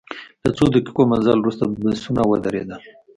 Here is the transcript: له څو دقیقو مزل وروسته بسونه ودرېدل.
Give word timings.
له 0.43 0.49
څو 0.57 0.65
دقیقو 0.73 1.03
مزل 1.11 1.37
وروسته 1.39 1.63
بسونه 1.83 2.21
ودرېدل. 2.25 2.81